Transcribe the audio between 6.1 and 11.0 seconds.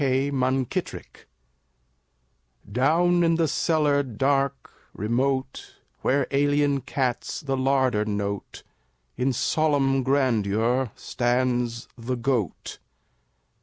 alien cats the larder note, In solemn grandeur